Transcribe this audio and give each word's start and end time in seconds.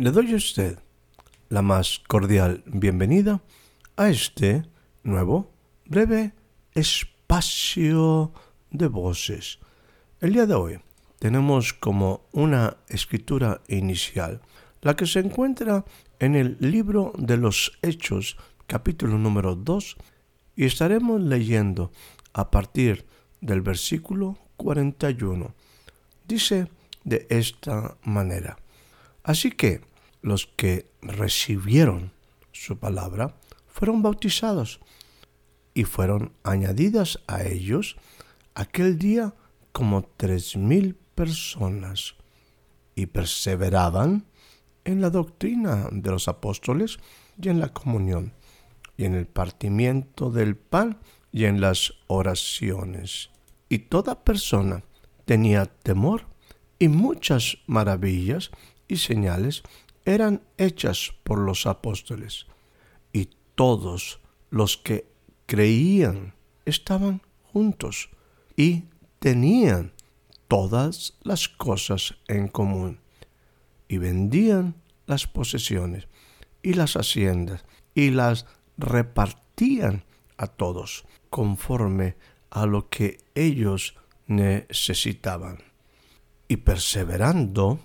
Le 0.00 0.12
doy 0.12 0.32
a 0.32 0.36
usted 0.36 0.78
la 1.48 1.60
más 1.60 1.98
cordial 2.06 2.62
bienvenida 2.66 3.42
a 3.96 4.08
este 4.10 4.62
nuevo, 5.02 5.50
breve 5.86 6.34
espacio 6.72 8.32
de 8.70 8.86
voces. 8.86 9.58
El 10.20 10.34
día 10.34 10.46
de 10.46 10.54
hoy 10.54 10.78
tenemos 11.18 11.72
como 11.72 12.28
una 12.30 12.76
escritura 12.86 13.60
inicial 13.66 14.40
la 14.82 14.94
que 14.94 15.04
se 15.04 15.18
encuentra 15.18 15.84
en 16.20 16.36
el 16.36 16.56
libro 16.60 17.12
de 17.18 17.36
los 17.36 17.76
Hechos, 17.82 18.36
capítulo 18.68 19.18
número 19.18 19.56
2, 19.56 19.96
y 20.54 20.64
estaremos 20.64 21.20
leyendo 21.20 21.90
a 22.34 22.52
partir 22.52 23.04
del 23.40 23.62
versículo 23.62 24.38
41. 24.58 25.52
Dice 26.28 26.68
de 27.02 27.26
esta 27.30 27.96
manera. 28.04 28.58
Así 29.24 29.50
que 29.50 29.87
los 30.22 30.46
que 30.46 30.90
recibieron 31.00 32.12
su 32.52 32.78
palabra 32.78 33.36
fueron 33.66 34.02
bautizados 34.02 34.80
y 35.74 35.84
fueron 35.84 36.32
añadidas 36.42 37.20
a 37.26 37.44
ellos 37.44 37.96
aquel 38.54 38.98
día 38.98 39.34
como 39.72 40.02
tres 40.16 40.56
mil 40.56 40.96
personas 41.14 42.16
y 42.96 43.06
perseveraban 43.06 44.26
en 44.84 45.00
la 45.00 45.10
doctrina 45.10 45.88
de 45.92 46.10
los 46.10 46.26
apóstoles 46.26 46.98
y 47.40 47.48
en 47.48 47.60
la 47.60 47.72
comunión 47.72 48.32
y 48.96 49.04
en 49.04 49.14
el 49.14 49.26
partimiento 49.26 50.30
del 50.30 50.56
pan 50.56 50.98
y 51.30 51.44
en 51.44 51.60
las 51.60 51.92
oraciones. 52.08 53.30
Y 53.68 53.78
toda 53.78 54.24
persona 54.24 54.82
tenía 55.24 55.66
temor 55.66 56.22
y 56.78 56.88
muchas 56.88 57.58
maravillas 57.66 58.50
y 58.88 58.96
señales 58.96 59.62
eran 60.08 60.42
hechas 60.56 61.12
por 61.22 61.38
los 61.38 61.66
apóstoles, 61.66 62.46
y 63.12 63.28
todos 63.54 64.20
los 64.48 64.78
que 64.78 65.06
creían 65.44 66.34
estaban 66.64 67.20
juntos 67.52 68.08
y 68.56 68.84
tenían 69.18 69.92
todas 70.48 71.18
las 71.22 71.48
cosas 71.48 72.14
en 72.26 72.48
común, 72.48 73.00
y 73.86 73.98
vendían 73.98 74.74
las 75.06 75.26
posesiones 75.26 76.08
y 76.62 76.72
las 76.72 76.94
haciendas, 76.94 77.64
y 77.94 78.10
las 78.10 78.46
repartían 78.78 80.04
a 80.38 80.46
todos, 80.46 81.04
conforme 81.28 82.16
a 82.48 82.64
lo 82.64 82.88
que 82.88 83.18
ellos 83.34 83.94
necesitaban. 84.26 85.58
Y 86.48 86.56
perseverando 86.56 87.80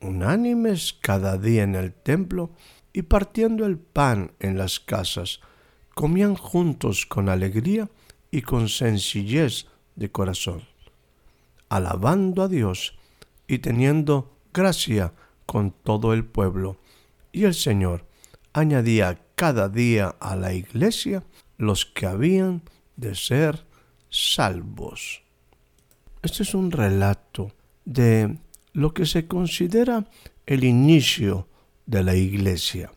unánimes 0.00 0.92
cada 0.92 1.38
día 1.38 1.62
en 1.62 1.74
el 1.74 1.92
templo 1.92 2.50
y 2.92 3.02
partiendo 3.02 3.66
el 3.66 3.78
pan 3.78 4.32
en 4.40 4.58
las 4.58 4.80
casas, 4.80 5.40
comían 5.94 6.34
juntos 6.34 7.06
con 7.06 7.28
alegría 7.28 7.88
y 8.30 8.42
con 8.42 8.68
sencillez 8.68 9.66
de 9.96 10.10
corazón, 10.10 10.62
alabando 11.68 12.42
a 12.42 12.48
Dios 12.48 12.98
y 13.46 13.58
teniendo 13.58 14.36
gracia 14.52 15.12
con 15.46 15.70
todo 15.70 16.12
el 16.12 16.24
pueblo. 16.24 16.78
Y 17.32 17.44
el 17.44 17.54
Señor 17.54 18.04
añadía 18.52 19.20
cada 19.34 19.68
día 19.68 20.14
a 20.20 20.36
la 20.36 20.52
iglesia 20.52 21.24
los 21.56 21.86
que 21.86 22.06
habían 22.06 22.62
de 22.96 23.14
ser 23.14 23.64
salvos. 24.10 25.22
Este 26.22 26.42
es 26.42 26.54
un 26.54 26.70
relato 26.70 27.52
de 27.84 28.38
lo 28.72 28.94
que 28.94 29.06
se 29.06 29.26
considera 29.26 30.06
el 30.46 30.64
inicio 30.64 31.48
de 31.86 32.02
la 32.02 32.14
iglesia. 32.14 32.92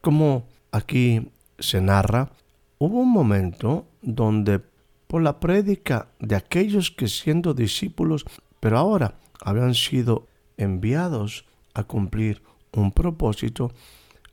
Como 0.00 0.46
aquí 0.72 1.30
se 1.58 1.80
narra, 1.80 2.32
hubo 2.78 3.00
un 3.00 3.12
momento 3.12 3.86
donde 4.02 4.60
por 5.06 5.22
la 5.22 5.38
prédica 5.38 6.08
de 6.18 6.36
aquellos 6.36 6.90
que 6.90 7.08
siendo 7.08 7.54
discípulos, 7.54 8.24
pero 8.60 8.78
ahora 8.78 9.18
habían 9.40 9.74
sido 9.74 10.26
enviados 10.56 11.44
a 11.74 11.84
cumplir 11.84 12.42
un 12.72 12.92
propósito, 12.92 13.72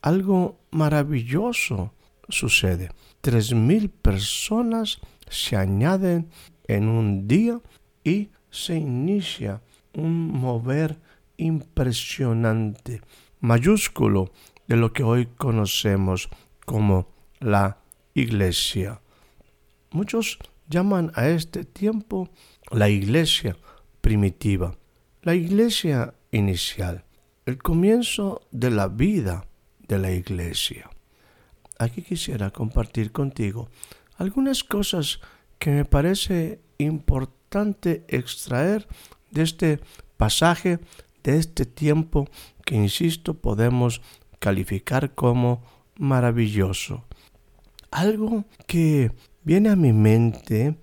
algo 0.02 0.58
maravilloso 0.72 1.94
sucede. 2.30 2.92
Tres 3.22 3.54
mil 3.54 3.90
personas 3.90 5.00
se 5.30 5.56
añaden 5.56 6.30
en 6.68 6.88
un 6.88 7.28
día 7.28 7.60
y 8.04 8.30
se 8.50 8.76
inicia 8.76 9.62
un 9.94 10.32
mover 10.32 11.00
impresionante, 11.38 13.02
mayúsculo 13.40 14.32
de 14.68 14.78
lo 14.78 14.94
que 14.94 15.04
hoy 15.04 15.28
conocemos 15.38 16.30
como 16.66 17.10
la 17.40 17.78
iglesia. 18.14 19.02
Muchos 19.92 20.40
llaman 20.70 21.12
a 21.16 21.28
este 21.28 21.66
tiempo 21.66 22.30
la 22.72 22.90
iglesia 22.90 23.58
primitiva, 24.00 24.76
la 25.22 25.36
iglesia 25.36 26.14
inicial, 26.32 27.04
el 27.46 27.58
comienzo 27.58 28.42
de 28.52 28.70
la 28.72 28.88
vida 28.88 29.46
de 29.88 30.00
la 30.00 30.12
iglesia. 30.12 30.90
Aquí 31.78 32.02
quisiera 32.02 32.52
compartir 32.52 33.12
contigo 33.12 33.70
algunas 34.16 34.64
cosas 34.64 35.20
que 35.60 35.72
me 35.72 35.86
parece 35.86 36.62
importante 36.78 38.06
extraer 38.08 38.88
de 39.32 39.44
este 39.44 39.80
pasaje, 40.18 40.80
de 41.24 41.38
este 41.38 41.66
tiempo 41.66 42.28
que, 42.66 42.76
insisto, 42.76 43.34
podemos 43.34 44.02
calificar 44.40 45.14
como 45.16 45.64
maravilloso. 45.98 47.06
Algo 47.92 48.46
que 48.68 49.12
viene 49.44 49.70
a 49.70 49.76
mi 49.76 49.94
mente 49.94 50.78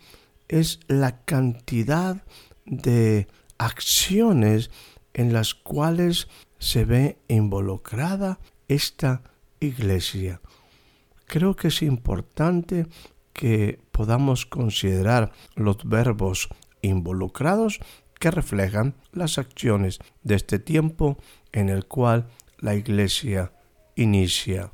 es 0.48 0.80
la 0.88 1.20
cantidad 1.24 2.22
de 2.64 3.28
acciones 3.58 4.70
en 5.14 5.32
las 5.32 5.54
cuales 5.54 6.28
se 6.58 6.84
ve 6.84 7.18
involucrada 7.28 8.38
esta 8.68 9.22
iglesia. 9.60 10.40
Creo 11.26 11.56
que 11.56 11.68
es 11.68 11.82
importante 11.82 12.86
que 13.32 13.80
podamos 13.92 14.46
considerar 14.46 15.32
los 15.54 15.76
verbos 15.84 16.48
involucrados 16.82 17.80
que 18.18 18.30
reflejan 18.30 18.94
las 19.12 19.38
acciones 19.38 19.98
de 20.22 20.34
este 20.34 20.58
tiempo 20.58 21.18
en 21.52 21.68
el 21.68 21.86
cual 21.86 22.28
la 22.58 22.74
Iglesia 22.74 23.52
inicia. 23.94 24.72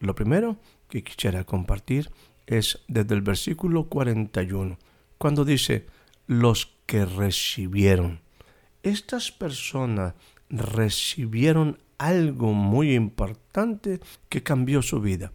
Lo 0.00 0.14
primero 0.14 0.56
que 0.88 1.02
quisiera 1.02 1.44
compartir 1.44 2.10
es 2.46 2.80
desde 2.88 3.14
el 3.14 3.22
versículo 3.22 3.88
41, 3.88 4.78
cuando 5.18 5.44
dice, 5.44 5.86
los 6.26 6.76
que 6.86 7.04
recibieron. 7.04 8.20
Estas 8.82 9.32
personas 9.32 10.14
recibieron 10.48 11.78
algo 11.98 12.52
muy 12.52 12.94
importante 12.94 14.00
que 14.28 14.42
cambió 14.42 14.82
su 14.82 15.00
vida. 15.00 15.32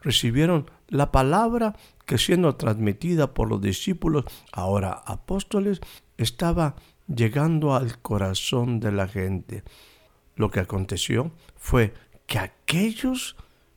Recibieron 0.00 0.70
la 0.88 1.12
palabra 1.12 1.76
que 2.06 2.18
siendo 2.18 2.56
transmitida 2.56 3.34
por 3.34 3.48
los 3.48 3.60
discípulos, 3.60 4.24
ahora 4.52 4.92
apóstoles, 4.92 5.80
estaba 6.18 6.76
llegando 7.06 7.74
al 7.74 7.98
corazón 8.00 8.80
de 8.80 8.92
la 8.92 9.08
gente. 9.08 9.62
Lo 10.36 10.50
que 10.50 10.60
aconteció 10.60 11.32
fue 11.56 11.94
que 12.26 12.38
aquellos 12.38 13.36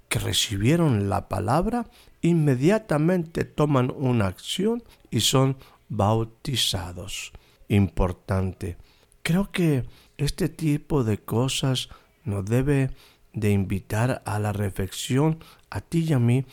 que 0.10 0.20
recibieron 0.20 1.08
la 1.08 1.30
palabra 1.30 1.88
inmediatamente 2.22 3.46
toman 3.46 3.92
una 3.96 4.28
acción 4.28 4.84
y 5.10 5.22
son 5.22 5.58
bautizados. 5.88 7.32
Importante. 7.70 8.78
Creo 9.24 9.52
que 9.52 9.86
este 10.18 10.50
tipo 10.50 11.04
de 11.06 11.20
cosas 11.20 11.88
nos 12.26 12.46
debe 12.46 12.92
de 13.34 13.52
invitar 13.52 14.22
a 14.26 14.40
la 14.40 14.52
reflexión 14.52 15.40
a 15.70 15.80
ti 15.80 16.06
y 16.10 16.14
a 16.14 16.20
mí 16.20 16.46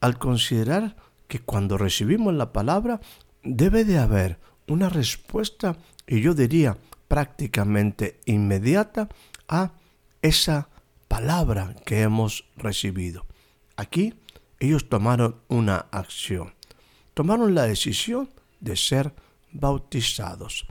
al 0.00 0.18
considerar 0.18 0.96
que 1.28 1.38
cuando 1.38 1.78
recibimos 1.78 2.34
la 2.34 2.52
palabra 2.52 3.00
debe 3.42 3.84
de 3.84 3.98
haber 3.98 4.38
una 4.68 4.88
respuesta, 4.88 5.76
y 6.06 6.20
yo 6.20 6.34
diría 6.34 6.76
prácticamente 7.08 8.20
inmediata, 8.26 9.08
a 9.48 9.72
esa 10.22 10.68
palabra 11.08 11.74
que 11.84 12.02
hemos 12.02 12.46
recibido. 12.56 13.26
Aquí 13.76 14.14
ellos 14.58 14.88
tomaron 14.88 15.36
una 15.48 15.76
acción, 15.90 16.54
tomaron 17.12 17.54
la 17.54 17.64
decisión 17.64 18.30
de 18.60 18.76
ser 18.76 19.14
bautizados. 19.52 20.66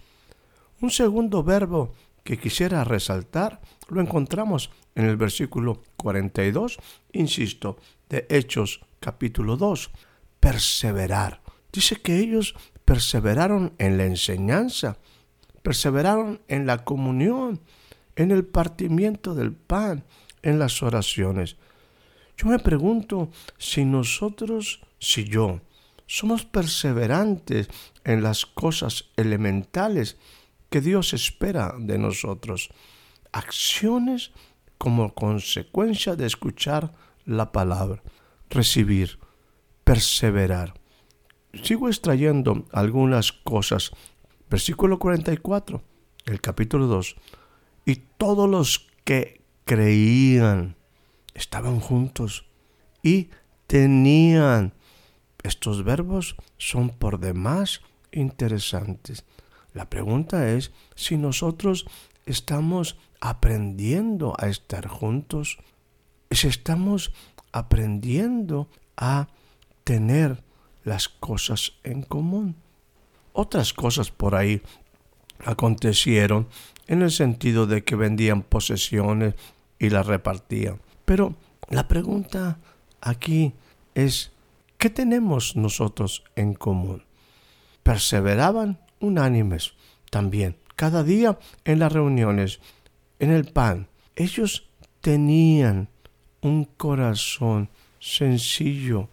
Un 0.81 0.89
segundo 0.89 1.43
verbo 1.43 1.93
que 2.23 2.37
quisiera 2.37 2.83
resaltar 2.83 3.61
lo 3.89 4.01
encontramos 4.01 4.71
en 4.95 5.05
el 5.05 5.17
versículo 5.17 5.83
42, 5.97 6.77
insisto, 7.13 7.77
de 8.09 8.25
Hechos 8.29 8.81
capítulo 8.99 9.57
2, 9.57 9.91
perseverar. 10.39 11.41
Dice 11.71 11.97
que 11.97 12.19
ellos 12.19 12.55
perseveraron 12.85 13.73
en 13.77 13.97
la 13.97 14.05
enseñanza, 14.05 14.97
perseveraron 15.61 16.41
en 16.47 16.65
la 16.65 16.83
comunión, 16.83 17.61
en 18.15 18.31
el 18.31 18.45
partimiento 18.45 19.33
del 19.35 19.53
pan, 19.53 20.03
en 20.41 20.59
las 20.59 20.83
oraciones. 20.83 21.57
Yo 22.37 22.47
me 22.47 22.59
pregunto 22.59 23.29
si 23.57 23.85
nosotros, 23.85 24.81
si 24.99 25.23
yo, 25.23 25.61
somos 26.05 26.45
perseverantes 26.45 27.69
en 28.03 28.21
las 28.23 28.45
cosas 28.45 29.05
elementales 29.15 30.17
que 30.69 30.81
Dios 30.81 31.13
espera 31.13 31.75
de 31.79 31.97
nosotros. 31.97 32.69
Acciones 33.31 34.31
como 34.77 35.13
consecuencia 35.13 36.15
de 36.15 36.25
escuchar 36.25 36.91
la 37.25 37.51
palabra, 37.51 38.03
recibir, 38.49 39.19
perseverar. 39.83 40.73
Sigo 41.61 41.87
extrayendo 41.87 42.65
algunas 42.71 43.31
cosas. 43.31 43.91
Versículo 44.49 44.97
44, 44.97 45.83
el 46.25 46.41
capítulo 46.41 46.87
2. 46.87 47.15
Y 47.85 47.95
todos 48.17 48.49
los 48.49 48.87
que 49.03 49.41
creían 49.63 50.75
estaban 51.35 51.79
juntos 51.79 52.45
y 53.03 53.29
tenían. 53.67 54.73
Estos 55.43 55.83
verbos 55.83 56.35
son 56.57 56.89
por 56.89 57.19
demás 57.19 57.81
interesantes. 58.11 59.25
La 59.73 59.89
pregunta 59.89 60.49
es 60.49 60.71
si 60.95 61.17
nosotros 61.17 61.85
estamos 62.25 62.97
aprendiendo 63.21 64.35
a 64.39 64.47
estar 64.47 64.87
juntos, 64.87 65.57
si 66.31 66.47
estamos 66.47 67.11
aprendiendo 67.51 68.69
a 68.97 69.27
tener 69.83 70.43
las 70.83 71.09
cosas 71.09 71.73
en 71.83 72.03
común. 72.03 72.55
Otras 73.33 73.73
cosas 73.73 74.11
por 74.11 74.35
ahí 74.35 74.61
acontecieron 75.45 76.47
en 76.87 77.01
el 77.01 77.11
sentido 77.11 77.65
de 77.65 77.83
que 77.83 77.95
vendían 77.95 78.43
posesiones 78.43 79.35
y 79.79 79.89
las 79.89 80.05
repartían. 80.05 80.79
Pero 81.05 81.35
la 81.69 81.87
pregunta 81.87 82.59
aquí 83.01 83.53
es, 83.95 84.31
¿qué 84.77 84.89
tenemos 84.89 85.55
nosotros 85.55 86.23
en 86.35 86.53
común? 86.53 87.03
Perseveraban 87.83 88.79
unánimes 88.99 89.73
también, 90.09 90.55
cada 90.75 91.03
día 91.03 91.39
en 91.65 91.79
las 91.79 91.91
reuniones, 91.91 92.59
en 93.19 93.31
el 93.31 93.45
pan. 93.45 93.87
Ellos 94.15 94.69
tenían 95.01 95.89
un 96.41 96.65
corazón 96.65 97.69
sencillo. 97.99 99.09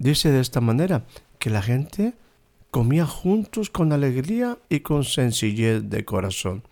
Dice 0.00 0.32
de 0.32 0.40
esta 0.40 0.62
manera 0.62 1.04
que 1.38 1.50
la 1.50 1.60
gente 1.60 2.14
comía 2.70 3.04
juntos 3.04 3.68
con 3.68 3.92
alegría 3.92 4.56
y 4.70 4.80
con 4.80 5.04
sencillez 5.04 5.90
de 5.90 6.06
corazón. 6.06 6.62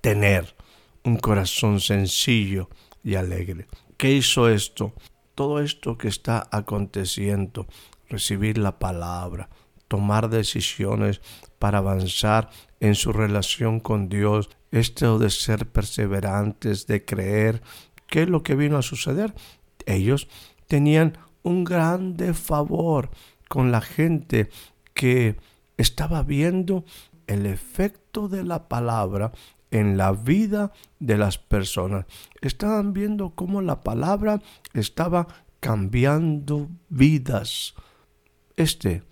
Tener 0.00 0.54
un 1.02 1.16
corazón 1.16 1.80
sencillo 1.80 2.70
y 3.02 3.16
alegre. 3.16 3.66
¿Qué 3.96 4.12
hizo 4.12 4.48
esto? 4.48 4.92
Todo 5.34 5.58
esto 5.60 5.98
que 5.98 6.06
está 6.06 6.48
aconteciendo, 6.52 7.66
recibir 8.08 8.56
la 8.56 8.78
palabra, 8.78 9.50
tomar 9.88 10.30
decisiones 10.30 11.20
para 11.58 11.78
avanzar 11.78 12.50
en 12.78 12.94
su 12.94 13.12
relación 13.12 13.80
con 13.80 14.08
Dios, 14.08 14.48
esto 14.70 15.18
de 15.18 15.30
ser 15.30 15.66
perseverantes, 15.66 16.86
de 16.86 17.04
creer, 17.04 17.62
¿qué 18.06 18.22
es 18.22 18.28
lo 18.28 18.44
que 18.44 18.54
vino 18.54 18.78
a 18.78 18.82
suceder? 18.82 19.34
Ellos 19.86 20.28
tenían 20.68 21.18
un 21.46 21.62
grande 21.62 22.34
favor 22.34 23.10
con 23.48 23.70
la 23.70 23.80
gente 23.80 24.50
que 24.94 25.36
estaba 25.76 26.24
viendo 26.24 26.84
el 27.28 27.46
efecto 27.46 28.28
de 28.28 28.42
la 28.42 28.68
palabra 28.68 29.30
en 29.70 29.96
la 29.96 30.10
vida 30.10 30.72
de 30.98 31.16
las 31.16 31.38
personas. 31.38 32.06
Estaban 32.40 32.92
viendo 32.92 33.30
cómo 33.30 33.62
la 33.62 33.82
palabra 33.82 34.42
estaba 34.74 35.28
cambiando 35.60 36.68
vidas. 36.88 37.74
Este, 38.56 39.04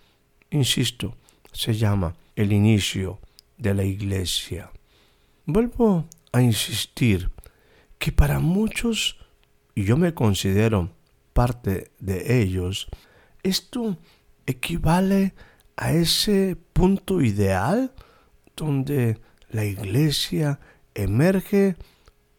insisto, 0.50 1.16
se 1.52 1.74
llama 1.74 2.16
el 2.34 2.52
inicio 2.52 3.20
de 3.58 3.74
la 3.74 3.84
iglesia. 3.84 4.72
Vuelvo 5.46 6.06
a 6.32 6.42
insistir 6.42 7.30
que 7.98 8.10
para 8.10 8.40
muchos, 8.40 9.18
y 9.76 9.84
yo 9.84 9.96
me 9.96 10.14
considero 10.14 10.90
parte 11.34 11.90
de 12.00 12.40
ellos, 12.40 12.88
esto 13.42 13.98
equivale 14.46 15.34
a 15.76 15.92
ese 15.92 16.56
punto 16.72 17.20
ideal 17.20 17.92
donde 18.56 19.20
la 19.50 19.64
iglesia 19.64 20.60
emerge, 20.94 21.76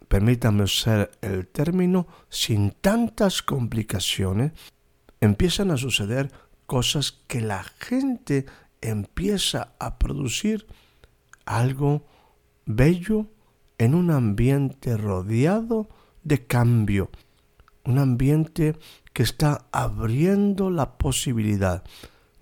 permítame 0.08 0.64
usar 0.64 1.12
el 1.22 1.48
término, 1.48 2.08
sin 2.30 2.72
tantas 2.72 3.42
complicaciones, 3.42 4.54
empiezan 5.22 5.72
a 5.72 5.78
suceder 5.78 6.32
cosas 6.66 7.12
que 7.28 7.42
la 7.42 7.64
gente 7.64 8.46
empieza 8.82 9.74
a 9.80 9.98
producir 10.00 10.68
algo 11.46 12.06
bello 12.66 13.28
en 13.78 13.94
un 13.94 14.12
ambiente 14.12 14.98
rodeado 14.98 15.90
de 16.24 16.46
cambio, 16.46 17.10
un 17.86 18.00
ambiente 18.00 18.76
que 19.14 19.24
está 19.24 19.68
abriendo 19.72 20.70
la 20.70 20.98
posibilidad 20.98 21.84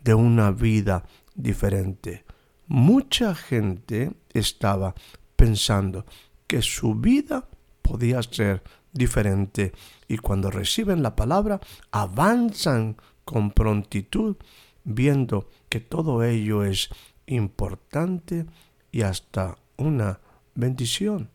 de 0.04 0.14
una 0.14 0.52
vida 0.52 1.04
diferente. 1.36 2.26
Mucha 2.68 3.36
gente 3.36 4.12
estaba 4.34 4.96
pensando 5.36 6.06
que 6.48 6.62
su 6.62 6.96
vida 6.96 7.48
podía 7.82 8.22
ser 8.24 8.64
diferente 8.92 9.74
y 10.08 10.18
cuando 10.18 10.52
reciben 10.52 11.04
la 11.04 11.16
palabra 11.16 11.60
avanzan 11.92 12.98
con 13.26 13.52
prontitud 13.52 14.38
viendo 14.84 15.50
que 15.70 15.80
todo 15.80 16.24
ello 16.24 16.64
es 16.64 16.90
importante 17.26 18.46
y 18.92 19.02
hasta 19.02 19.58
una 19.78 20.20
bendición. 20.56 21.30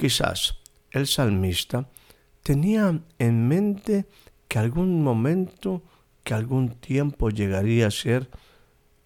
Quizás 0.00 0.58
el 0.90 1.06
salmista 1.06 1.88
tenía 2.44 3.00
en 3.18 3.48
mente 3.48 4.06
que 4.46 4.60
algún 4.60 5.02
momento, 5.02 5.82
que 6.22 6.34
algún 6.34 6.68
tiempo 6.68 7.30
llegaría 7.30 7.88
a 7.88 7.90
ser 7.90 8.30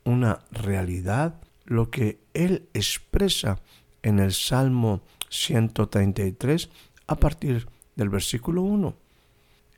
una 0.05 0.41
realidad 0.51 1.41
lo 1.65 1.91
que 1.91 2.19
él 2.35 2.69
expresa 2.75 3.61
en 4.03 4.19
el 4.19 4.33
Salmo 4.33 5.03
133 5.31 6.69
a 7.07 7.17
partir 7.17 7.69
del 7.95 8.09
versículo 8.09 8.63
1. 8.63 8.95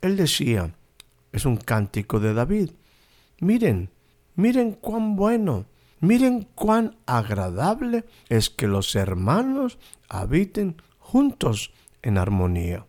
Él 0.00 0.16
decía, 0.16 0.74
es 1.30 1.44
un 1.44 1.56
cántico 1.56 2.18
de 2.18 2.32
David, 2.32 2.70
miren, 3.40 3.90
miren 4.36 4.72
cuán 4.72 5.16
bueno, 5.16 5.66
miren 6.00 6.48
cuán 6.54 6.96
agradable 7.04 8.04
es 8.30 8.48
que 8.48 8.66
los 8.66 8.94
hermanos 8.94 9.78
habiten 10.08 10.80
juntos 10.98 11.72
en 12.02 12.16
armonía. 12.16 12.86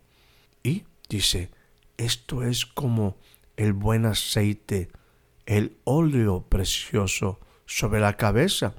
Y 0.62 0.84
dice, 1.08 1.50
esto 1.96 2.42
es 2.42 2.66
como 2.66 3.16
el 3.56 3.72
buen 3.72 4.06
aceite, 4.06 4.90
el 5.46 5.76
óleo 5.84 6.44
precioso 6.48 7.40
sobre 7.66 8.00
la 8.00 8.16
cabeza, 8.16 8.74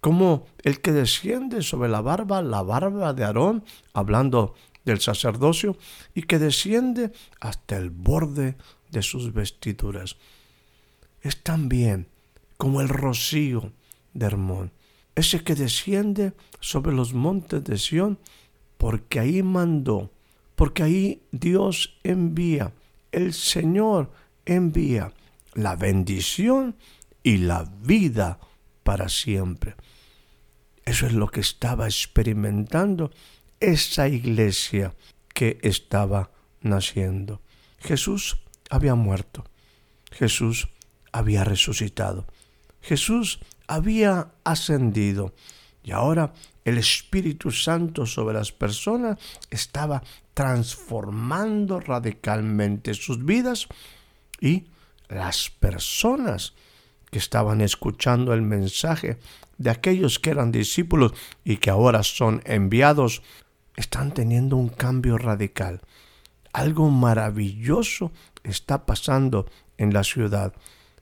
como 0.00 0.46
el 0.62 0.80
que 0.80 0.92
desciende 0.92 1.62
sobre 1.62 1.88
la 1.88 2.00
barba, 2.00 2.42
la 2.42 2.62
barba 2.62 3.12
de 3.14 3.24
Aarón, 3.24 3.64
hablando 3.92 4.54
del 4.84 5.00
sacerdocio, 5.00 5.76
y 6.14 6.22
que 6.22 6.38
desciende 6.38 7.12
hasta 7.40 7.76
el 7.76 7.90
borde 7.90 8.56
de 8.90 9.02
sus 9.02 9.32
vestiduras. 9.32 10.16
Es 11.22 11.42
también 11.42 12.06
como 12.56 12.80
el 12.80 12.88
rocío 12.88 13.72
de 14.12 14.26
Hermón, 14.26 14.72
ese 15.14 15.42
que 15.42 15.54
desciende 15.54 16.32
sobre 16.60 16.94
los 16.94 17.14
montes 17.14 17.64
de 17.64 17.78
Sión, 17.78 18.18
porque 18.78 19.20
ahí 19.20 19.42
mandó, 19.42 20.10
porque 20.54 20.82
ahí 20.82 21.22
Dios 21.32 21.98
envía, 22.02 22.72
el 23.12 23.32
Señor 23.32 24.10
envía 24.44 25.12
la 25.54 25.76
bendición 25.76 26.76
y 27.22 27.38
la 27.38 27.64
vida 27.82 28.38
para 28.82 29.08
siempre. 29.08 29.74
Eso 30.84 31.06
es 31.06 31.12
lo 31.12 31.28
que 31.28 31.40
estaba 31.40 31.86
experimentando 31.86 33.10
esa 33.60 34.08
iglesia 34.08 34.94
que 35.32 35.58
estaba 35.62 36.30
naciendo. 36.60 37.40
Jesús 37.78 38.38
había 38.70 38.94
muerto. 38.94 39.44
Jesús 40.10 40.68
había 41.12 41.44
resucitado. 41.44 42.26
Jesús 42.80 43.40
había 43.66 44.32
ascendido. 44.44 45.34
Y 45.84 45.92
ahora 45.92 46.32
el 46.64 46.78
Espíritu 46.78 47.50
Santo 47.50 48.06
sobre 48.06 48.34
las 48.34 48.50
personas 48.50 49.18
estaba 49.50 50.02
transformando 50.32 51.78
radicalmente 51.78 52.94
sus 52.94 53.24
vidas 53.24 53.68
y 54.40 54.64
las 55.08 55.50
personas 55.50 56.54
que 57.10 57.18
estaban 57.18 57.60
escuchando 57.60 58.32
el 58.32 58.42
mensaje 58.42 59.18
de 59.58 59.70
aquellos 59.70 60.18
que 60.18 60.30
eran 60.30 60.50
discípulos 60.50 61.12
y 61.44 61.58
que 61.58 61.70
ahora 61.70 62.02
son 62.02 62.42
enviados, 62.44 63.22
están 63.76 64.12
teniendo 64.12 64.56
un 64.56 64.70
cambio 64.70 65.18
radical. 65.18 65.82
Algo 66.52 66.88
maravilloso 66.88 68.10
está 68.42 68.86
pasando 68.86 69.46
en 69.76 69.92
la 69.92 70.02
ciudad. 70.02 70.54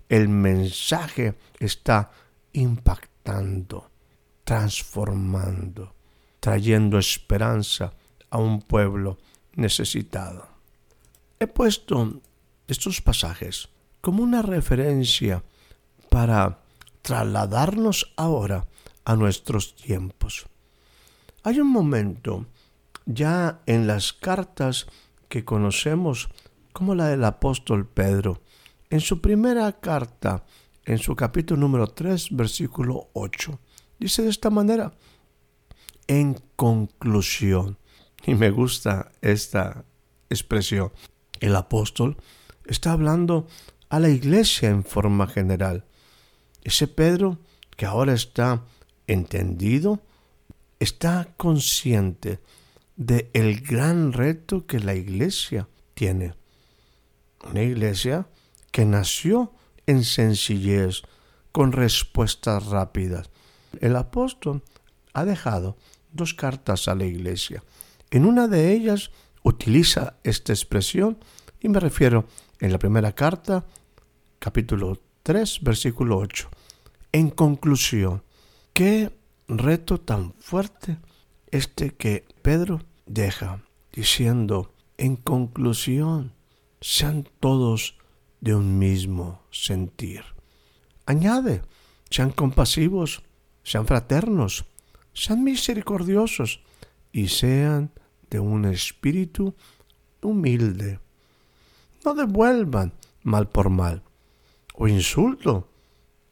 El 0.09 0.29
mensaje 0.29 1.35
está 1.61 2.11
impactando, 2.53 3.92
transformando, 4.53 5.95
trayendo 6.39 6.99
esperanza 6.99 7.95
a 8.29 8.37
un 8.37 8.61
pueblo 8.61 9.17
necesitado. 9.55 10.47
He 11.41 11.47
puesto 11.47 12.21
estos 12.69 13.01
pasajes 13.01 13.71
como 14.03 14.23
una 14.23 14.43
referencia 14.43 15.43
para 16.11 16.59
trasladarnos 17.01 18.13
ahora 18.19 18.67
a 19.07 19.17
nuestros 19.17 19.75
tiempos. 19.75 20.45
Hay 21.45 21.59
un 21.59 21.69
momento 21.69 22.45
ya 23.07 23.63
en 23.65 23.87
las 23.87 24.13
cartas 24.13 24.87
que 25.31 25.47
conocemos 25.47 26.29
como 26.75 26.95
la 26.95 27.07
del 27.07 27.25
apóstol 27.25 27.87
Pedro, 27.87 28.43
en 28.91 29.01
su 29.01 29.23
primera 29.23 29.81
carta, 29.81 30.45
en 30.85 30.99
su 30.99 31.17
capítulo 31.17 31.59
número 31.59 31.87
3, 31.87 32.37
versículo 32.37 33.09
8, 33.15 33.59
dice 34.03 34.23
de 34.23 34.31
esta 34.31 34.51
manera, 34.51 34.93
en 36.09 36.35
conclusión, 36.57 37.79
y 38.27 38.35
me 38.35 38.51
gusta 38.51 39.13
esta 39.21 39.85
expresión, 40.29 40.93
el 41.41 41.55
apóstol 41.57 42.17
está 42.67 42.93
hablando 42.93 43.47
a 43.89 44.01
la 44.01 44.09
iglesia 44.09 44.69
en 44.71 44.85
forma 44.85 45.27
general. 45.27 45.85
Ese 46.65 46.87
Pedro 46.87 47.39
que 47.77 47.87
ahora 47.87 48.13
está 48.13 48.63
entendido, 49.07 50.01
está 50.79 51.33
consciente 51.37 52.41
de 52.97 53.31
el 53.33 53.61
gran 53.61 54.13
reto 54.13 54.67
que 54.67 54.81
la 54.81 54.95
iglesia 54.95 55.69
tiene. 55.95 56.35
Una 57.49 57.63
iglesia 57.63 58.27
que 58.71 58.85
nació 58.85 59.53
en 59.87 60.05
sencillez, 60.05 61.03
con 61.51 61.73
respuestas 61.73 62.67
rápidas. 62.67 63.31
El 63.81 63.97
apóstol 63.97 64.63
ha 65.13 65.25
dejado 65.25 65.77
dos 66.13 66.35
cartas 66.35 66.89
a 66.89 66.95
la 66.95 67.05
iglesia. 67.05 67.63
En 68.11 68.27
una 68.27 68.49
de 68.49 68.73
ellas 68.73 69.11
utiliza 69.43 70.17
esta 70.23 70.53
expresión 70.53 71.19
y 71.61 71.69
me 71.69 71.81
refiero 71.81 72.27
en 72.61 72.73
la 72.73 72.79
primera 72.79 73.13
carta, 73.13 73.65
capítulo 74.39 74.99
3, 75.23 75.61
versículo 75.63 76.19
8. 76.19 76.49
En 77.13 77.31
conclusión, 77.31 78.23
qué 78.73 79.13
reto 79.49 80.01
tan 80.01 80.33
fuerte 80.35 80.99
este 81.51 81.91
que 81.91 82.25
Pedro 82.43 82.81
deja 83.07 83.63
diciendo, 83.93 84.73
en 84.97 85.17
conclusión, 85.17 86.33
sean 86.81 87.29
todos 87.41 87.97
de 88.41 88.55
un 88.55 88.79
mismo 88.79 89.43
sentir. 89.51 90.25
Añade, 91.07 91.63
sean 92.11 92.31
compasivos, 92.31 93.23
sean 93.63 93.87
fraternos, 93.87 94.65
sean 95.13 95.45
misericordiosos 95.45 96.61
y 97.13 97.29
sean 97.29 97.93
de 98.31 98.41
un 98.41 98.65
espíritu 98.65 99.55
humilde. 100.23 101.01
No 102.05 102.15
devuelvan 102.15 102.95
mal 103.23 103.49
por 103.49 103.71
mal 103.71 104.03
o 104.75 104.89
insulto 104.89 105.69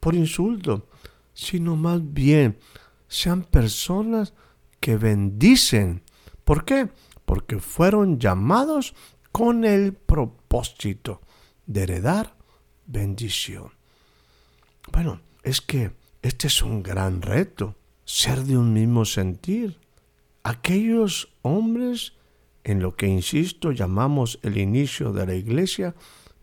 por 0.01 0.15
insulto, 0.15 0.89
sino 1.35 1.77
más 1.77 2.01
bien 2.13 2.59
sean 3.07 3.45
personas 3.45 4.33
que 4.81 4.97
bendicen. 4.97 6.03
¿Por 6.45 6.65
qué? 6.65 6.89
Porque 7.27 7.59
fueron 7.59 8.19
llamados 8.19 8.95
con 9.31 9.65
el 9.65 9.93
propósito 9.93 11.21
de 11.67 11.83
heredar 11.83 12.35
bendición. 12.87 13.73
Bueno, 14.91 15.21
es 15.43 15.61
que 15.61 15.93
este 16.23 16.49
es 16.49 16.63
un 16.63 16.83
gran 16.83 17.23
reto, 17.23 17.77
ser 18.05 18.45
de 18.45 18.59
un 18.59 18.73
mismo 18.73 19.05
sentir. 19.05 19.79
Aquellos 20.43 21.33
hombres, 21.43 22.15
en 22.65 22.81
lo 22.81 22.97
que, 22.97 23.07
insisto, 23.07 23.73
llamamos 23.73 24.39
el 24.43 24.59
inicio 24.59 25.13
de 25.13 25.27
la 25.27 25.35
iglesia, 25.35 25.95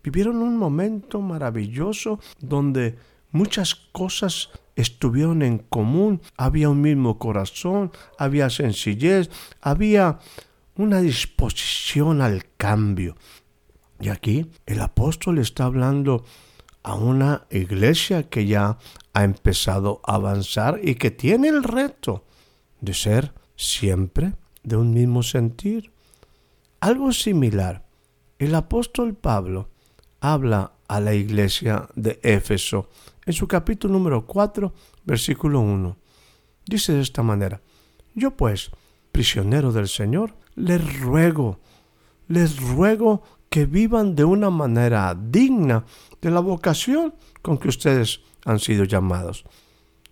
vivieron 0.04 0.38
un 0.38 0.58
momento 0.58 1.22
maravilloso 1.22 2.20
donde 2.40 2.98
muchas 3.32 3.76
cosas 3.76 4.50
estuvieron 4.76 5.42
en 5.42 5.58
común, 5.58 6.22
había 6.38 6.70
un 6.70 6.82
mismo 6.82 7.20
corazón, 7.20 7.92
había 8.18 8.50
sencillez, 8.50 9.30
había 9.62 10.20
una 10.76 11.02
disposición 11.02 12.22
al 12.22 12.46
cambio. 12.58 13.16
Y 14.00 14.10
aquí 14.10 14.50
el 14.66 14.82
apóstol 14.82 15.40
está 15.40 15.66
hablando 15.66 16.24
a 16.88 16.96
una 16.96 17.46
iglesia 17.50 18.30
que 18.30 18.46
ya 18.46 18.78
ha 19.14 19.24
empezado 19.26 20.00
a 20.06 20.16
avanzar 20.16 20.80
y 20.82 20.96
que 20.96 21.12
tiene 21.12 21.50
el 21.50 21.64
reto 21.64 22.24
de 22.80 22.94
ser 22.94 23.34
siempre 23.58 24.36
de 24.64 24.78
un 24.78 24.94
mismo 24.94 25.22
sentir. 25.22 25.92
Algo 26.80 27.12
similar, 27.12 27.86
el 28.40 28.56
apóstol 28.56 29.16
Pablo 29.16 29.68
habla 30.22 30.72
a 30.88 31.02
la 31.02 31.14
iglesia 31.14 31.90
de 31.96 32.22
Éfeso 32.24 32.88
en 33.26 33.34
su 33.34 33.50
capítulo 33.50 33.94
número 33.94 34.26
4, 34.26 34.74
versículo 35.04 35.60
1. 35.60 35.98
Dice 36.68 36.94
de 36.94 37.02
esta 37.02 37.22
manera, 37.22 37.60
yo 38.16 38.32
pues, 38.32 38.72
prisionero 39.12 39.74
del 39.74 39.90
Señor, 39.90 40.36
les 40.56 41.02
ruego, 41.02 41.60
les 42.30 42.62
ruego 42.62 43.24
que 43.50 43.66
vivan 43.66 44.16
de 44.16 44.24
una 44.24 44.50
manera 44.50 45.16
digna 45.20 45.86
de 46.22 46.32
la 46.32 46.40
vocación 46.40 47.14
con 47.42 47.58
que 47.58 47.68
ustedes 47.68 48.22
han 48.46 48.60
sido 48.60 48.84
llamados. 48.84 49.46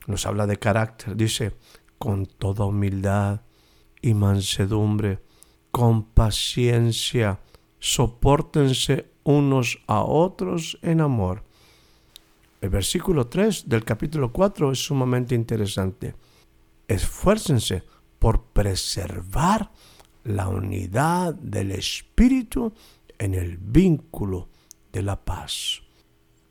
Nos 0.08 0.26
habla 0.26 0.46
de 0.46 0.58
carácter, 0.58 1.16
dice, 1.16 1.54
con 1.98 2.26
toda 2.26 2.66
humildad 2.66 3.42
y 4.02 4.14
mansedumbre, 4.14 5.20
con 5.72 6.04
paciencia, 6.04 7.40
soportense 7.80 9.12
unos 9.24 9.80
a 9.88 10.04
otros 10.04 10.78
en 10.82 11.02
amor. 11.02 11.44
El 12.62 12.70
versículo 12.70 13.28
3 13.28 13.68
del 13.68 13.84
capítulo 13.84 14.32
4 14.32 14.72
es 14.72 14.80
sumamente 14.86 15.36
interesante. 15.36 16.16
Esfuércense 16.88 17.84
por 18.20 18.44
preservar 18.46 19.72
la 20.24 20.48
unidad 20.48 21.36
del 21.36 21.72
Espíritu 21.72 22.74
en 23.18 23.34
el 23.34 23.58
vínculo 23.58 24.50
de 24.92 25.04
la 25.04 25.24
paz. 25.24 25.85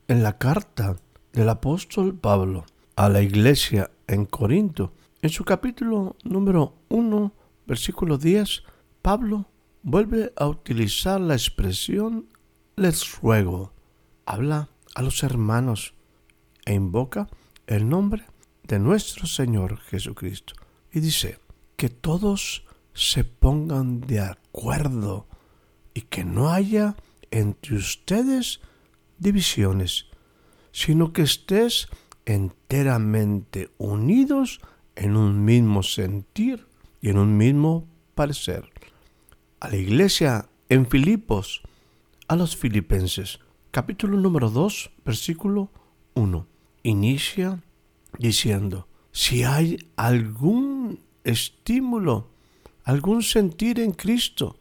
En 0.06 0.22
la 0.22 0.36
carta 0.36 0.96
del 1.32 1.48
apóstol 1.48 2.14
Pablo 2.14 2.66
a 2.94 3.08
la 3.08 3.22
iglesia 3.22 3.90
en 4.06 4.26
Corinto, 4.26 4.92
en 5.22 5.30
su 5.30 5.44
capítulo 5.44 6.16
número 6.24 6.74
1, 6.90 7.32
versículo 7.66 8.18
10, 8.18 8.64
Pablo 9.00 9.48
vuelve 9.82 10.34
a 10.36 10.46
utilizar 10.46 11.22
la 11.22 11.32
expresión 11.32 12.26
les 12.76 13.18
ruego, 13.18 13.72
habla 14.26 14.68
a 14.94 15.00
los 15.00 15.22
hermanos 15.22 15.94
e 16.66 16.74
invoca 16.74 17.28
el 17.66 17.88
nombre 17.88 18.24
de 18.64 18.78
nuestro 18.78 19.26
Señor 19.26 19.78
Jesucristo. 19.78 20.52
Y 20.92 21.00
dice, 21.00 21.38
que 21.76 21.88
todos 21.88 22.66
se 22.92 23.24
pongan 23.24 24.02
de 24.02 24.20
acuerdo 24.20 25.26
y 25.94 26.02
que 26.02 26.24
no 26.24 26.50
haya 26.50 26.94
entre 27.30 27.76
ustedes 27.76 28.60
divisiones, 29.18 30.06
sino 30.72 31.12
que 31.12 31.22
estés 31.22 31.88
enteramente 32.24 33.70
unidos 33.78 34.60
en 34.96 35.16
un 35.16 35.44
mismo 35.44 35.82
sentir 35.82 36.66
y 37.00 37.10
en 37.10 37.18
un 37.18 37.36
mismo 37.36 37.86
parecer. 38.14 38.70
A 39.60 39.68
la 39.68 39.76
iglesia 39.76 40.48
en 40.68 40.86
Filipos, 40.86 41.62
a 42.28 42.36
los 42.36 42.56
filipenses, 42.56 43.40
capítulo 43.70 44.18
número 44.18 44.50
2, 44.50 44.90
versículo 45.04 45.70
1. 46.14 46.46
Inicia 46.82 47.62
diciendo, 48.18 48.88
si 49.12 49.44
hay 49.44 49.88
algún 49.96 51.00
estímulo, 51.24 52.28
algún 52.84 53.22
sentir 53.22 53.80
en 53.80 53.92
Cristo, 53.92 54.56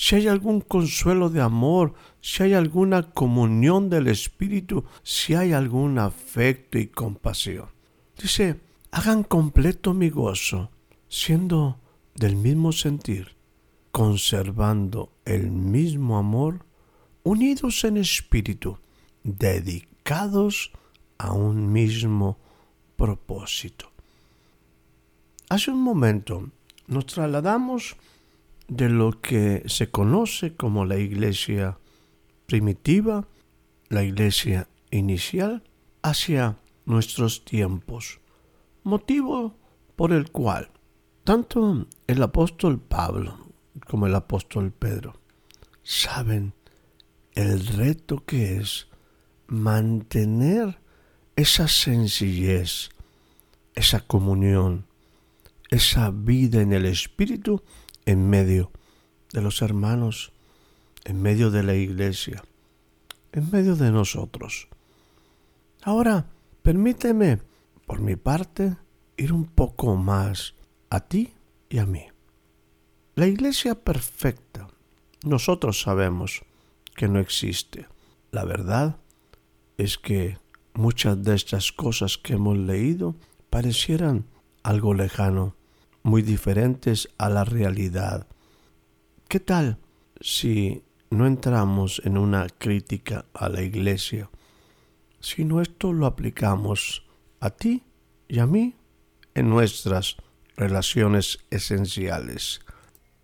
si 0.00 0.16
hay 0.16 0.28
algún 0.28 0.62
consuelo 0.62 1.28
de 1.28 1.42
amor, 1.42 1.92
si 2.22 2.42
hay 2.42 2.54
alguna 2.54 3.02
comunión 3.02 3.90
del 3.90 4.08
Espíritu, 4.08 4.86
si 5.02 5.34
hay 5.34 5.52
algún 5.52 5.98
afecto 5.98 6.78
y 6.78 6.86
compasión. 6.86 7.68
Dice, 8.16 8.58
hagan 8.92 9.24
completo 9.24 9.92
mi 9.92 10.08
gozo, 10.08 10.70
siendo 11.10 11.80
del 12.14 12.36
mismo 12.36 12.72
sentir, 12.72 13.36
conservando 13.92 15.12
el 15.26 15.50
mismo 15.50 16.16
amor, 16.16 16.64
unidos 17.22 17.84
en 17.84 17.98
espíritu, 17.98 18.78
dedicados 19.22 20.72
a 21.18 21.34
un 21.34 21.70
mismo 21.70 22.38
propósito. 22.96 23.92
Hace 25.50 25.70
un 25.72 25.82
momento 25.82 26.48
nos 26.86 27.04
trasladamos 27.04 27.96
de 28.70 28.88
lo 28.88 29.20
que 29.20 29.64
se 29.66 29.90
conoce 29.90 30.54
como 30.54 30.84
la 30.84 30.96
iglesia 30.96 31.78
primitiva, 32.46 33.26
la 33.88 34.04
iglesia 34.04 34.68
inicial, 34.92 35.64
hacia 36.02 36.56
nuestros 36.86 37.44
tiempos, 37.44 38.20
motivo 38.84 39.56
por 39.96 40.12
el 40.12 40.30
cual 40.30 40.70
tanto 41.24 41.86
el 42.06 42.22
apóstol 42.22 42.80
Pablo 42.80 43.38
como 43.86 44.06
el 44.06 44.14
apóstol 44.14 44.72
Pedro 44.72 45.14
saben 45.82 46.54
el 47.34 47.66
reto 47.66 48.24
que 48.24 48.56
es 48.56 48.86
mantener 49.46 50.78
esa 51.34 51.66
sencillez, 51.66 52.90
esa 53.74 54.00
comunión, 54.00 54.86
esa 55.70 56.10
vida 56.10 56.62
en 56.62 56.72
el 56.72 56.86
Espíritu 56.86 57.62
en 58.10 58.28
medio 58.28 58.72
de 59.32 59.40
los 59.40 59.62
hermanos, 59.62 60.32
en 61.04 61.22
medio 61.22 61.52
de 61.52 61.62
la 61.62 61.76
iglesia, 61.76 62.42
en 63.30 63.48
medio 63.52 63.76
de 63.76 63.92
nosotros. 63.92 64.66
Ahora, 65.82 66.26
permíteme, 66.62 67.38
por 67.86 68.00
mi 68.00 68.16
parte, 68.16 68.76
ir 69.16 69.32
un 69.32 69.44
poco 69.44 69.94
más 69.94 70.54
a 70.90 71.00
ti 71.00 71.34
y 71.68 71.78
a 71.78 71.86
mí. 71.86 72.02
La 73.14 73.28
iglesia 73.28 73.76
perfecta, 73.76 74.66
nosotros 75.24 75.80
sabemos 75.80 76.42
que 76.96 77.06
no 77.06 77.20
existe. 77.20 77.86
La 78.32 78.44
verdad 78.44 78.96
es 79.78 79.98
que 79.98 80.38
muchas 80.74 81.22
de 81.22 81.36
estas 81.36 81.70
cosas 81.70 82.18
que 82.18 82.32
hemos 82.32 82.58
leído 82.58 83.14
parecieran 83.50 84.24
algo 84.64 84.94
lejano, 84.94 85.54
muy 86.02 86.22
diferentes 86.22 87.08
a 87.18 87.28
la 87.28 87.44
realidad. 87.44 88.26
¿Qué 89.28 89.40
tal 89.40 89.78
si 90.20 90.82
no 91.10 91.26
entramos 91.26 92.00
en 92.04 92.18
una 92.18 92.46
crítica 92.48 93.26
a 93.34 93.48
la 93.48 93.62
iglesia, 93.62 94.30
sino 95.20 95.60
esto 95.60 95.92
lo 95.92 96.06
aplicamos 96.06 97.04
a 97.40 97.50
ti 97.50 97.82
y 98.28 98.38
a 98.38 98.46
mí 98.46 98.74
en 99.34 99.50
nuestras 99.50 100.16
relaciones 100.56 101.38
esenciales? 101.50 102.60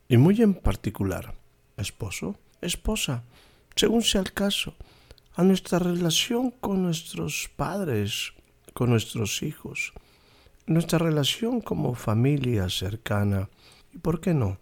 Y 0.09 0.16
muy 0.16 0.40
en 0.42 0.54
particular, 0.54 1.35
esposo, 1.76 2.37
esposa, 2.61 3.25
según 3.75 4.02
sea 4.02 4.21
el 4.21 4.33
caso, 4.33 4.75
a 5.35 5.42
nuestra 5.42 5.78
relación 5.78 6.50
con 6.50 6.83
nuestros 6.83 7.50
padres, 7.56 8.33
con 8.73 8.90
nuestros 8.90 9.42
hijos, 9.42 9.92
nuestra 10.67 10.99
relación 10.99 11.61
como 11.61 11.95
familia 11.95 12.69
cercana 12.69 13.49
y, 13.93 13.99
¿por 13.99 14.21
qué 14.21 14.35
no?, 14.35 14.59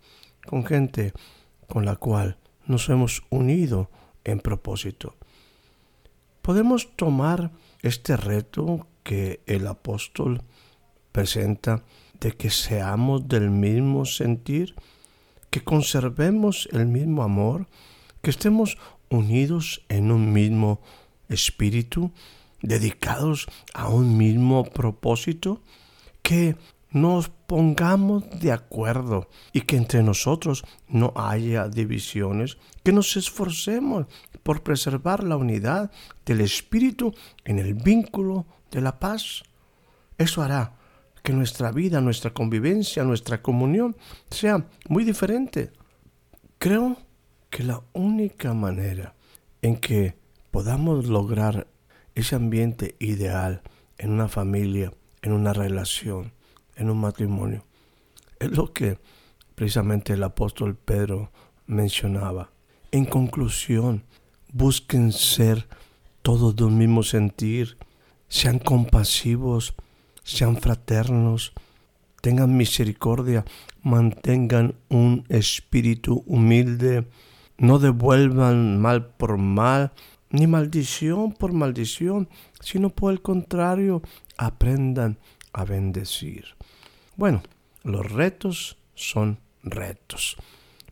con 0.46 0.64
gente 0.64 1.12
con 1.66 1.84
la 1.84 1.96
cual 1.96 2.36
nos 2.66 2.88
hemos 2.88 3.22
unido 3.30 3.90
en 4.24 4.40
propósito. 4.40 5.14
Podemos 6.42 6.94
tomar 6.96 7.50
este 7.82 8.16
reto 8.16 8.86
que 9.02 9.40
el 9.46 9.66
apóstol 9.66 10.42
presenta 11.12 11.82
de 12.20 12.32
que 12.32 12.50
seamos 12.50 13.28
del 13.28 13.50
mismo 13.50 14.04
sentir, 14.04 14.74
que 15.50 15.62
conservemos 15.62 16.68
el 16.72 16.86
mismo 16.86 17.22
amor, 17.22 17.66
que 18.22 18.30
estemos 18.30 18.78
unidos 19.10 19.84
en 19.88 20.10
un 20.10 20.32
mismo 20.32 20.80
espíritu, 21.28 22.12
dedicados 22.62 23.46
a 23.72 23.88
un 23.88 24.16
mismo 24.16 24.64
propósito, 24.64 25.60
que 26.24 26.56
nos 26.90 27.28
pongamos 27.28 28.24
de 28.40 28.50
acuerdo 28.50 29.28
y 29.52 29.60
que 29.60 29.76
entre 29.76 30.02
nosotros 30.02 30.64
no 30.88 31.12
haya 31.16 31.68
divisiones, 31.68 32.56
que 32.82 32.92
nos 32.92 33.16
esforcemos 33.16 34.06
por 34.42 34.62
preservar 34.62 35.22
la 35.22 35.36
unidad 35.36 35.92
del 36.24 36.40
espíritu 36.40 37.14
en 37.44 37.58
el 37.58 37.74
vínculo 37.74 38.46
de 38.70 38.80
la 38.80 38.98
paz. 38.98 39.42
Eso 40.16 40.42
hará 40.42 40.76
que 41.22 41.34
nuestra 41.34 41.72
vida, 41.72 42.00
nuestra 42.00 42.32
convivencia, 42.32 43.04
nuestra 43.04 43.42
comunión 43.42 43.96
sea 44.30 44.66
muy 44.88 45.04
diferente. 45.04 45.72
Creo 46.58 46.96
que 47.50 47.64
la 47.64 47.82
única 47.92 48.54
manera 48.54 49.14
en 49.60 49.76
que 49.76 50.16
podamos 50.50 51.06
lograr 51.06 51.66
ese 52.14 52.34
ambiente 52.34 52.94
ideal 52.98 53.62
en 53.98 54.12
una 54.12 54.28
familia, 54.28 54.92
en 55.24 55.32
una 55.32 55.54
relación, 55.54 56.32
en 56.76 56.90
un 56.90 57.00
matrimonio, 57.00 57.64
es 58.38 58.50
lo 58.50 58.72
que 58.72 58.98
precisamente 59.54 60.12
el 60.12 60.22
apóstol 60.22 60.76
Pedro 60.76 61.32
mencionaba. 61.66 62.50
En 62.92 63.06
conclusión, 63.06 64.04
busquen 64.52 65.12
ser 65.12 65.66
todos 66.20 66.54
de 66.56 66.64
un 66.64 66.76
mismo 66.76 67.02
sentir, 67.02 67.78
sean 68.28 68.58
compasivos, 68.58 69.74
sean 70.22 70.58
fraternos, 70.58 71.54
tengan 72.20 72.54
misericordia, 72.54 73.46
mantengan 73.82 74.74
un 74.90 75.24
espíritu 75.30 76.22
humilde, 76.26 77.06
no 77.56 77.78
devuelvan 77.78 78.78
mal 78.78 79.06
por 79.06 79.38
mal, 79.38 79.92
ni 80.34 80.48
maldición 80.48 81.30
por 81.30 81.52
maldición, 81.52 82.28
sino 82.58 82.90
por 82.90 83.12
el 83.12 83.22
contrario, 83.22 84.02
aprendan 84.36 85.20
a 85.52 85.64
bendecir. 85.64 86.56
Bueno, 87.14 87.40
los 87.84 88.10
retos 88.10 88.76
son 88.96 89.38
retos. 89.62 90.36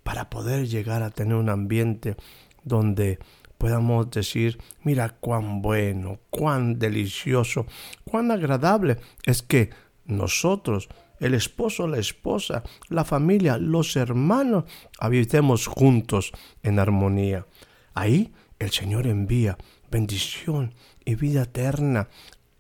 Para 0.04 0.30
poder 0.30 0.68
llegar 0.68 1.02
a 1.02 1.10
tener 1.10 1.34
un 1.34 1.48
ambiente 1.48 2.14
donde 2.62 3.18
podamos 3.58 4.08
decir, 4.12 4.60
mira 4.84 5.08
cuán 5.08 5.60
bueno, 5.60 6.20
cuán 6.30 6.78
delicioso, 6.78 7.66
cuán 8.04 8.30
agradable 8.30 8.98
es 9.26 9.42
que 9.42 9.70
nosotros 10.04 10.88
el 11.18 11.34
esposo, 11.34 11.88
la 11.88 11.98
esposa, 11.98 12.62
la 12.88 13.04
familia, 13.04 13.58
los 13.58 13.96
hermanos, 13.96 14.64
habitemos 15.00 15.66
juntos 15.66 16.30
en 16.62 16.78
armonía. 16.78 17.44
Ahí 17.92 18.32
el 18.62 18.70
Señor 18.70 19.06
envía 19.06 19.58
bendición 19.90 20.74
y 21.04 21.14
vida 21.14 21.42
eterna, 21.42 22.08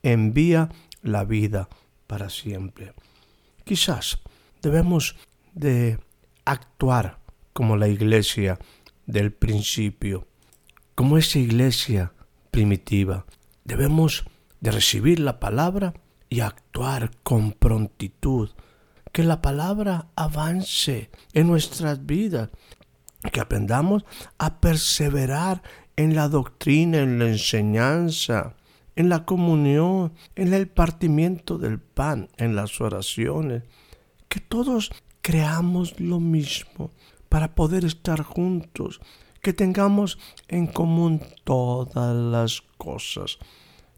envía 0.02 0.68
la 1.02 1.24
vida 1.24 1.68
para 2.06 2.30
siempre. 2.30 2.92
Quizás 3.64 4.18
debemos 4.60 5.16
de 5.54 5.98
actuar 6.44 7.18
como 7.52 7.76
la 7.76 7.88
iglesia 7.88 8.58
del 9.06 9.32
principio, 9.32 10.26
como 10.94 11.18
esa 11.18 11.38
iglesia 11.38 12.12
primitiva. 12.50 13.26
Debemos 13.64 14.24
de 14.60 14.70
recibir 14.70 15.20
la 15.20 15.40
palabra 15.40 15.94
y 16.28 16.40
actuar 16.40 17.10
con 17.22 17.52
prontitud. 17.52 18.50
Que 19.12 19.22
la 19.22 19.42
palabra 19.42 20.06
avance 20.16 21.10
en 21.34 21.46
nuestras 21.46 22.06
vidas. 22.06 22.50
Que 23.32 23.40
aprendamos 23.40 24.04
a 24.38 24.60
perseverar 24.60 25.62
en 25.96 26.14
la 26.14 26.28
doctrina, 26.28 26.98
en 26.98 27.18
la 27.18 27.28
enseñanza, 27.28 28.54
en 28.96 29.08
la 29.08 29.24
comunión, 29.24 30.12
en 30.36 30.52
el 30.52 30.68
partimiento 30.68 31.58
del 31.58 31.78
pan, 31.78 32.28
en 32.36 32.54
las 32.56 32.80
oraciones. 32.80 33.62
Que 34.28 34.40
todos 34.40 34.90
creamos 35.20 36.00
lo 36.00 36.20
mismo 36.20 36.90
para 37.28 37.54
poder 37.54 37.84
estar 37.84 38.22
juntos. 38.22 39.00
Que 39.40 39.52
tengamos 39.52 40.18
en 40.48 40.66
común 40.66 41.20
todas 41.44 42.14
las 42.14 42.62
cosas. 42.78 43.38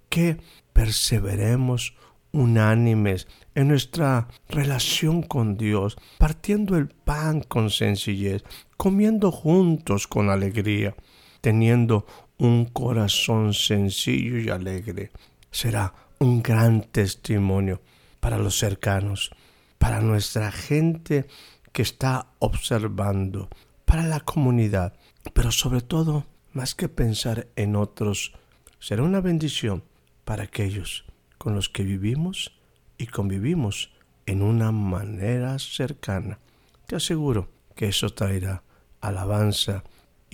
Que 0.09 0.39
perseveremos 0.73 1.95
unánimes 2.35 3.29
en 3.55 3.69
nuestra 3.69 4.29
relación 4.49 5.23
con 5.23 5.57
Dios, 5.57 5.97
partiendo 6.19 6.77
el 6.77 6.89
pan 6.89 7.41
con 7.41 7.71
sencillez, 7.71 8.43
comiendo 8.77 9.31
juntos 9.31 10.09
con 10.09 10.29
alegría, 10.29 10.97
teniendo 11.45 12.07
un 12.39 12.65
corazón 12.65 13.53
sencillo 13.53 14.39
y 14.39 14.49
alegre. 14.49 15.11
Será 15.51 15.93
un 16.19 16.43
gran 16.43 16.85
testimonio 16.85 17.83
para 18.19 18.39
los 18.39 18.59
cercanos, 18.59 19.31
para 19.77 20.01
nuestra 20.01 20.51
gente 20.51 21.27
que 21.71 21.83
está 21.83 22.29
observando, 22.39 23.51
para 23.85 24.07
la 24.07 24.21
comunidad, 24.21 24.95
pero 25.35 25.53
sobre 25.53 25.83
todo, 25.83 26.25
más 26.55 26.75
que 26.75 26.89
pensar 26.89 27.47
en 27.57 27.77
otros, 27.77 28.33
será 28.79 29.03
una 29.03 29.21
bendición 29.21 29.85
para 30.25 30.45
aquellos 30.45 31.05
con 31.37 31.55
los 31.55 31.69
que 31.69 31.83
vivimos 31.83 32.59
y 32.97 33.09
convivimos 33.09 33.93
en 34.25 34.41
una 34.41 34.73
manera 34.73 35.59
cercana. 35.59 36.39
Te 36.87 36.97
aseguro 36.97 37.51
que 37.77 37.89
eso 37.89 38.09
traerá 38.09 38.63
alabanza 39.03 39.85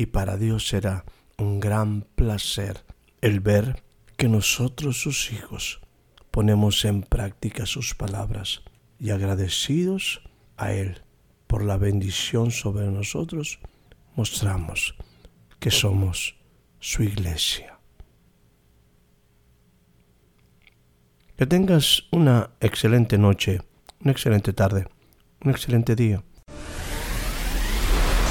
y 0.00 0.06
para 0.06 0.38
Dios 0.38 0.66
será 0.66 1.04
un 1.36 1.60
gran 1.60 2.06
placer 2.14 2.86
el 3.20 3.40
ver 3.40 3.82
que 4.16 4.28
nosotros 4.28 4.98
sus 4.98 5.30
hijos 5.30 5.82
ponemos 6.30 6.86
en 6.86 7.02
práctica 7.02 7.66
sus 7.66 7.94
palabras 7.94 8.62
y 8.98 9.10
agradecidos 9.10 10.22
a 10.56 10.72
Él 10.72 11.02
por 11.46 11.62
la 11.62 11.76
bendición 11.76 12.50
sobre 12.50 12.86
nosotros, 12.86 13.58
mostramos 14.16 14.94
que 15.58 15.70
somos 15.70 16.36
su 16.78 17.02
iglesia. 17.02 17.78
Que 21.36 21.44
tengas 21.44 22.04
una 22.10 22.48
excelente 22.60 23.18
noche, 23.18 23.60
una 24.00 24.12
excelente 24.12 24.54
tarde, 24.54 24.86
un 25.44 25.50
excelente 25.50 25.94
día. 25.94 26.24